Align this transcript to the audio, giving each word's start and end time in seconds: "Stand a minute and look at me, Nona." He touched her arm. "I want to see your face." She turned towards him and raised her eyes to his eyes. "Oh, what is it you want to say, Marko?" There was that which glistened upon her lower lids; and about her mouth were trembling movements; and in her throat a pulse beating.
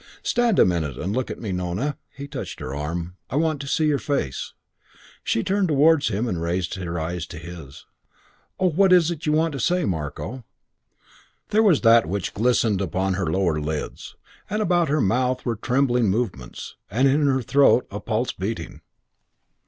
"Stand 0.23 0.57
a 0.57 0.65
minute 0.65 0.97
and 0.97 1.13
look 1.13 1.29
at 1.29 1.39
me, 1.39 1.51
Nona." 1.51 1.95
He 2.09 2.27
touched 2.27 2.59
her 2.59 2.73
arm. 2.73 3.17
"I 3.29 3.35
want 3.35 3.61
to 3.61 3.67
see 3.67 3.85
your 3.85 3.99
face." 3.99 4.53
She 5.23 5.43
turned 5.43 5.67
towards 5.67 6.07
him 6.07 6.27
and 6.27 6.41
raised 6.41 6.73
her 6.73 6.99
eyes 6.99 7.27
to 7.27 7.37
his 7.37 7.59
eyes. 7.59 7.85
"Oh, 8.59 8.69
what 8.71 8.91
is 8.91 9.11
it 9.11 9.27
you 9.27 9.31
want 9.31 9.51
to 9.51 9.59
say, 9.59 9.85
Marko?" 9.85 10.43
There 11.49 11.61
was 11.61 11.81
that 11.81 12.07
which 12.09 12.33
glistened 12.33 12.81
upon 12.81 13.13
her 13.13 13.27
lower 13.27 13.59
lids; 13.61 14.15
and 14.49 14.59
about 14.59 14.89
her 14.89 15.01
mouth 15.01 15.45
were 15.45 15.55
trembling 15.55 16.09
movements; 16.09 16.77
and 16.89 17.07
in 17.07 17.27
her 17.27 17.43
throat 17.43 17.85
a 17.91 17.99
pulse 17.99 18.31
beating. 18.31 18.81